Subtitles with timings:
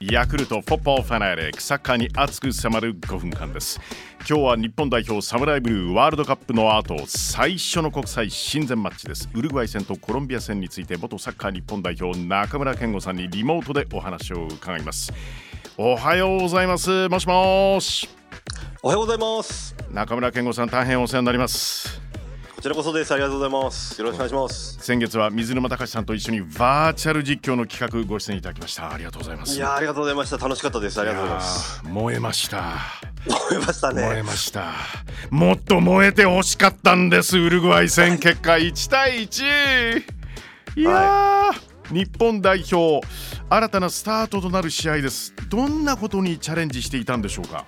[0.00, 3.80] ヤクルトフォッポーファナリックサッカーに熱く迫る5分間です。
[4.18, 9.28] 今日は日本代表サムライブルーワールドカップの後最初の国際親善マッチです。
[9.34, 15.12] ウルグアイ戦とコロンビア戦について元サッカー日本代表中村健吾さんにリモートでお話を伺います。
[15.76, 17.08] おはようございます。
[17.08, 18.08] もしもし。
[18.80, 19.74] おはようございます。
[19.90, 22.00] 中村健吾さん大変お世話になります。
[22.54, 23.12] こちらこそです。
[23.12, 24.00] ありがとうございます。
[24.00, 24.78] よろしくお願いします。
[24.78, 28.94] 先月は水沼隆さんと一緒にバーチャル実況の企画ご出演いただきました。
[28.94, 29.56] ありがとうございます。
[29.56, 30.38] いやありがとうございました。
[30.38, 31.00] 楽しかったです。
[31.00, 31.82] ありがとうございます。
[31.84, 32.62] 燃えました。
[33.26, 34.02] 燃えましたね。
[34.02, 34.74] 燃えました。
[35.30, 37.36] もっと燃えてほしかったんです。
[37.36, 40.04] ウルグアイ戦結果1対1
[40.76, 43.06] いや、はい、日本代表
[43.48, 45.34] 新たなスタートとなる試合です。
[45.48, 47.66] どんなことにチャレンジしていたんでしょうか？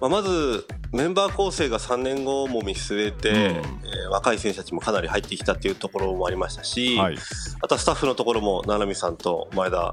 [0.00, 7.16] まあ、まずメンバー構成が3年後も見据えて、うん、えー、若い選手たちもかなり入ってきたっていうところもありましたし、はい、
[7.62, 9.92] あとはスタッフのところも七海さんと前田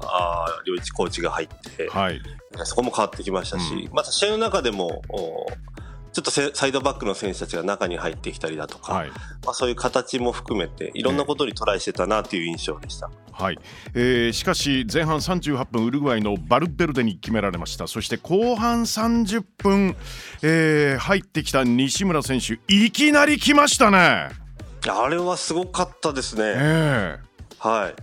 [0.66, 2.20] 良一コーチが入って、はい、
[2.64, 5.02] そこも変わってきましたし、うん、また試合の中でも
[6.12, 9.16] ちょっとサイドバックの選手たちが中に入ってきたりだとか、はい、ま
[9.48, 13.58] あ、そういう形も含めていろんなことにトライしてたなという印象でした、はい、
[13.94, 17.86] えー、しかし前半38分ウルグアイのバルベルデに決められました。
[17.86, 19.96] そして後半30分、
[20.42, 24.28] えー、入ってきた西村選手いきなり来ましたね。
[24.88, 27.18] あれはすごかったですね、え。
[27.58, 27.94] ー、はい。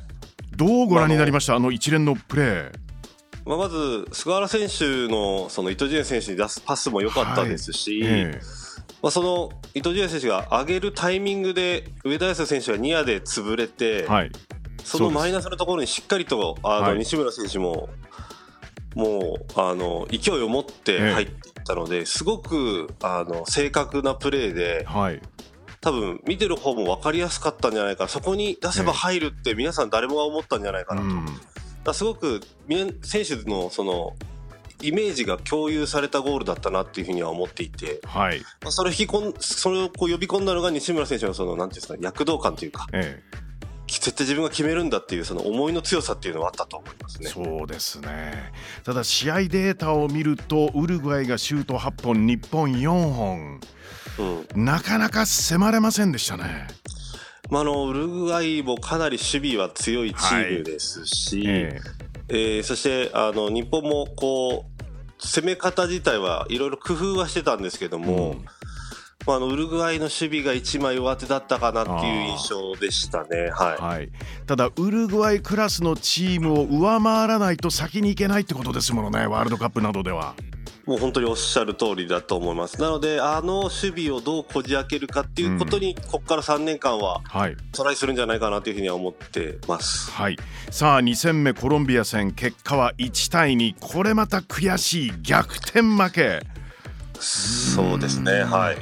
[0.55, 2.88] どうご覧になりました、あの一連のプレー
[3.49, 8.11] まあ、まず菅原選手のその伊藤純選手に出すパスも良かったですし、はい。
[8.11, 8.33] えー、
[9.01, 14.31] まあ、その伊藤純選手が上げるタイミングで上田綺世選手がニアで潰れて、はい、
[14.83, 17.89] そのマイナスのところにしっかりとあの西村選手も、
[18.93, 24.85] もうあの勢いを持って入っていったので、すごくあの正確なプレーで。
[24.85, 25.19] はい。
[25.81, 31.07] 多分見てる方も分かりやすかったんじゃないかそこに出せば入るって皆さん誰もが思ったんじゃないかなと、
[31.83, 32.41] だすごく
[33.03, 34.15] 選手のその
[34.81, 43.39] イメージが共有されたゴールだったなっていうふうには思っていて、はい、まあ、それ引き込んそれをこう呼び込んだのが西村選手のそのなんていうんですか躍動感というか、ええ、
[43.87, 47.29] 絶対自分が決めるんだっていうその思いの強さっていうのはあったと思いますね。
[47.29, 48.53] そうですね。
[48.85, 53.59] ただ試合データを見るとウルグアイがシュート8本日本4本、
[54.55, 56.67] うん、なかなか迫れませんでしたね。
[57.49, 61.81] まあ、のウルグアイもかなり守備は強いチームですし、はい、え。
[62.27, 64.79] ー、えー、そしてあの日本もこう
[65.21, 68.45] 攻め方自体はいろいろ工夫はしてたんですけども、うん、
[69.25, 74.09] まあ、あのウルグアイの守備が一枚上手だったかなっていう印象でしたね、はい、はい、
[74.45, 80.35] ただ、ウルグアイクラスのチームを上回らないと先に行けないってことですものね、ワールドカップなどでは。
[80.89, 82.81] もう本当におっしゃる通りだと思います。
[82.81, 87.21] なので、あの守備をどうこじ開けるかっていうことに、ここから3年間は
[87.73, 90.09] トライするんじゃないかなというふうには思ってます。
[90.09, 90.37] はい、
[90.71, 96.41] さあ、2戦目コロンビア戦、結果は1対2、これまた悔しい逆転負け。
[97.19, 98.77] そうですね、はい。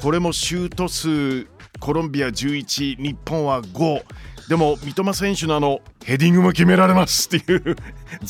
[0.00, 1.44] これもシュート数、
[1.80, 4.02] コロンビア11、日本は5。
[4.48, 7.76] でも三笘選手のあのヘディングも決められますっていう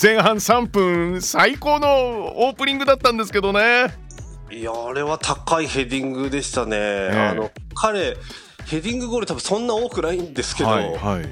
[0.00, 1.88] 前半3分最高の
[2.46, 3.94] オープニングだったんですけどね。
[4.50, 7.10] いやあれは高いヘディングでしたね、え。
[7.12, 8.16] ー、あの彼
[8.66, 11.28] ヘディングゴール多分そんな多くないんですけど、はいはい、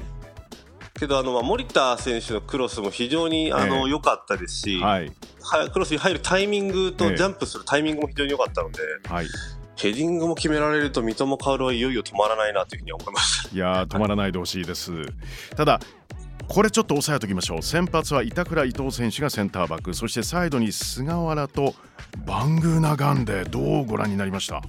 [0.99, 3.99] けどあの森田選手のクロスも非常にあの良、え。
[3.99, 5.11] ー、かったですし、はい、
[5.71, 9.27] クロスに入るタイミングとジャンプするタイミングも非常に良かったので、えーはい、
[9.75, 14.91] ヘディングも決められると三笘薫はいよいよ止まらないなというふうに思いましたいや止まらないでほしいです。
[15.55, 15.79] ただ
[16.47, 17.61] これちょっと押さえておきましょう。
[17.61, 19.93] 先発は板倉伊藤選手がセンターバック。
[19.93, 21.75] そしてサイドに菅原と
[22.25, 24.61] バングーナガンでどうご覧になりました？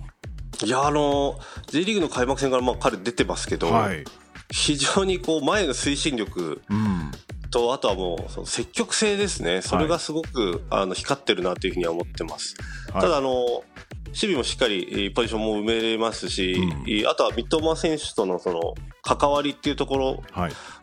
[0.65, 4.05] いやあの J リーグの開幕戦からまあ彼出てますけど、はい、
[4.53, 7.11] 非常にこう前の推進力、うん
[7.53, 12.57] とあとはもうその積極性ですね、それがすごく、あの光ってるなというふうには思ってます。
[12.93, 13.63] はい、ただあの
[14.09, 20.22] 守備もしっかりポジションも埋めれますし、うん、あとは三笘選手とのその関わりっていうところ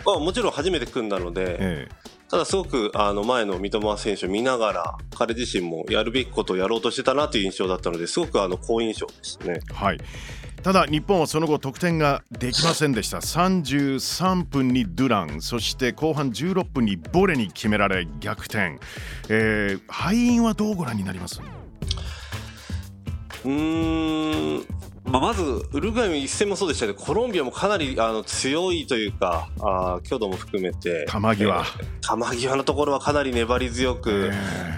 [0.06, 1.90] はもちろん初めて組んだので、ええ、
[2.30, 9.60] ただすごくあの前の三笘選手を見ながら彼自身もやるべきことをやろうとしてたなという印象だったのですごくあの好印象でしたね。
[9.74, 10.00] はい
[10.64, 13.18] ただ日本はその後得点ができませんでした。
[13.20, 15.42] 33分にドゥラン。
[15.42, 18.78] そして後半16分にボレに決められ逆転、
[19.30, 21.42] えー、敗因はどうご覧になります？
[23.46, 24.66] うん。
[25.06, 25.42] まあ、まず
[25.72, 31.06] ウルグアイの一戦もそうでしたけどコロンビアもかなりあの強いというかあ強度も含めて。
[31.10, 34.69] 球際、えー、球際のところはかなり粘り強く、えー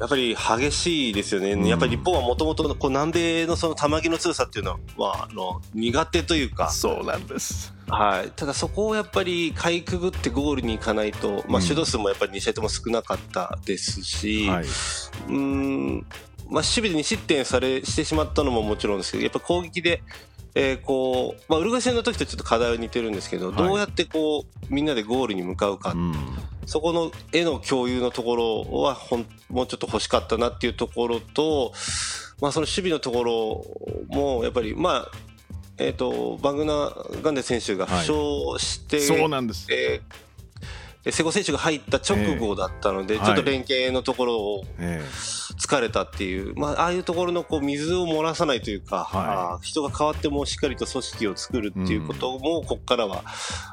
[0.00, 14.64] やっぱり激しいですよね、うん、やっぱり日本はもともと南米のその球際の強さっていうのは、まあ、あの苦手というか、そうなんです、はい、ただそこをやっぱりかいくぐってゴールに行かないと、まあ、主導数もやっぱり2試合とも少なかったですし、うん、はい、
[15.28, 16.06] うん。
[16.50, 20.02] まあ、守備で2失点されしてしまったのももちろんですけど、やっぱ攻撃で
[20.54, 26.14] えー、こう、まあ、ウルグアイ戦の時とちょっと課題は似てるんですけど、はい、どうやってこうみんなでゴールに向かうか、うん、
[26.66, 31.72] そこの絵の共有のところはほんもうちょっと欲しかったなっていうところと、
[32.40, 33.64] まあ、その守備のところ
[34.08, 35.10] もやっぱりまあ
[35.82, 36.92] えーと、バグナ
[37.22, 38.12] ガンデ選手が負傷
[38.58, 40.29] して、はい、そうなんです、えー
[41.04, 44.64] 瀬古選手が入った直後だったので、ちょっと連携のところを
[45.58, 53.24] 疲れたっていう、まあ、ああいうところのこう水を漏らさないというか、はい、人が変わってもしっかりと組織を作るっていうことも、ここからは、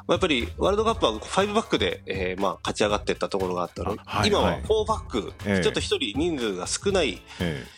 [0.07, 3.95] やっぱりワールドカップは5バックで、えー、まあ勝ち上がっていったところがあったの。
[3.95, 7.21] で、はい、今は4バック、ちょっと1人人数が少ない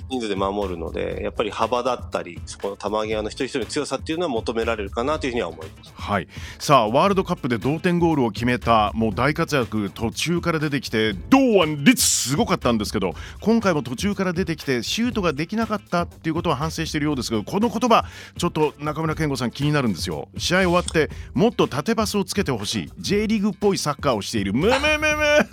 [0.10, 5.94] 人数で守るので、やっぱり幅だったり、そこの球際の一人一人の強さっていうのは求められるかなというふうには思います。
[5.96, 6.28] はい、
[6.60, 12.06] さあワールドカップで同点ゴールを決めたもう大活躍途中から出てきて堂安律。
[12.06, 18.06] すごかったんですけど今回も途中から出てきてシュートができなかったっていうことは反省しているようですがこの言葉
[18.38, 20.28] ちょっと中村健吾さん気になるんですよ。
[20.38, 22.92] 試合終わってもっと縦パスをつけてほしい。
[23.00, 24.54] J リーグっぽいサッカーをしている。
[24.54, 25.50] むむむむ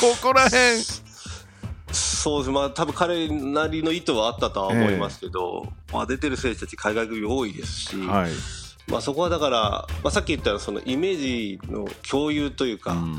[0.00, 0.50] ここらへん
[1.92, 2.50] そうです。
[2.50, 8.30] まあ多分彼なりの意図はあったとは思いますけど、えー、まあ、出てる選手たち海外組多いですし、はい
[8.88, 9.60] まあ、そこはだから、
[10.02, 13.14] まあ、さっき言ったそのイメージの共有というか、うん、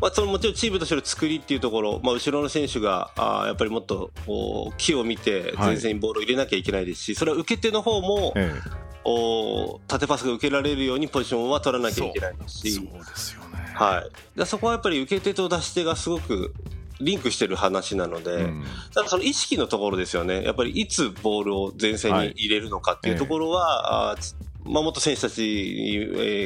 [0.00, 8.60] まあ、そのもちろんチームとしての作りっていうところ、まあ、後ろの選手があやっぱりもっとこう木を見て前線にボールを入れなきゃいけないですし、はい、それは受け手の方も、ええ、
[9.04, 12.72] お縦パスが受けられるようにポジションは取らなきゃいけないですし。
[12.72, 14.04] そうですよね、は
[14.36, 16.52] い、だそこはやっぱり受け手と出し手がすごく
[17.00, 26.00] リンクしてる話なので、うん、ただその意識のところですよね、やっぱりいつボールを前線に入れるのかっていうところは、はいええまあ、元選手たちに、え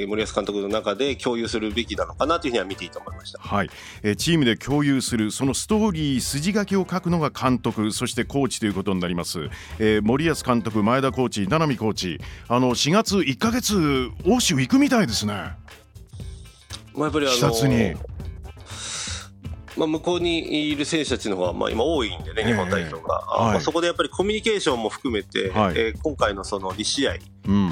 [0.04, 3.70] ー、森保監督の中で共有するべきなのかなというふうには見ていいと思いました、はい。
[4.02, 9.48] えー、チームで共有するそのストーリー筋書きを書くのが監督そしてコーチということになります、
[9.78, 12.20] えー、森保監督前田コーチ名波コーチ。
[12.48, 15.32] あの4月1か月欧州行くみたいですね。
[16.94, 17.94] まあ、やっぱりあの視察に
[19.76, 27.14] まあ、向こうにいる選手たちの方がまあ今多いんでね、日本代表が、えーはい、まあ、そこでやっぱりコミュニケーションも含めて、はい、えー、今回のその2試合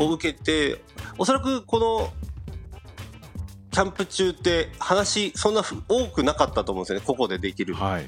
[0.00, 0.80] を受けて、うん、
[1.18, 2.12] おそらくこの
[3.70, 7.74] キャンプ中って話そんな多くなかったと思うんですよね、個々でできる。
[7.74, 8.06] はい、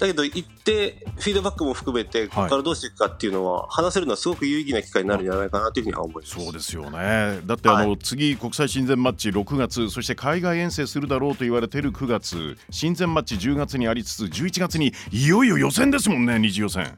[0.00, 6.42] だけど行ってフィードバックも含めてここからどうしていくかっていうのは、話せるのはすごく有意義な機会になるんじゃないかなというふうには思います。
[6.42, 7.40] そうですよね。
[7.44, 16.96] だってあの、はい、次国際親善マッチ6月そして海外遠征するだろうと言われている9月親善マッチ10月にありつつ11月にいよいよ予選ですもんね二次予選。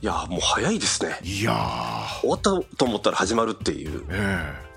[0.00, 1.18] いやもう早いですね。
[1.24, 4.73] いや終わったと思ったら始まるっていう、えー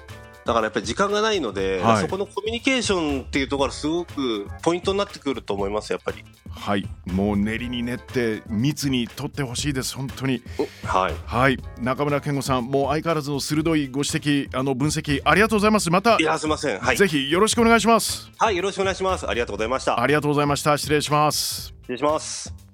[0.48, 6.24] だからやっぱり時間がないので、はい、そこのコミュニケーションっていうところがすごくポイントになってくると思いますやっぱり。
[6.50, 6.88] はい。
[7.06, 10.42] もう練りに練って密に取ってほしいです本当に。
[10.86, 15.92] はい、はい、中村健吾さんもう相変わらずの鋭いご指摘あの分析ありがとうございます。
[15.92, 18.32] またいやすみません、はい、ぜひよろしくお願いします。
[18.38, 19.28] はいよろしくお願いします。
[19.28, 20.00] ありがとうございました。
[20.00, 20.78] ありがとうございました。
[20.78, 21.74] 失礼します。
[21.82, 22.67] 失礼します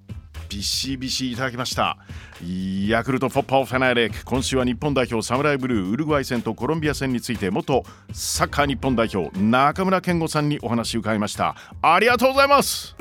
[0.53, 1.97] ビシビシいただきました。
[2.87, 4.23] ヤクルトフォッパーフェナリック。
[4.23, 11.55] 今週は日本代表サムライブルーウルグアイ戦とコロンビア戦について元サッカー日本代表中村健吾さんにお話を伺いました。
[11.81, 12.95] ありがとうございます。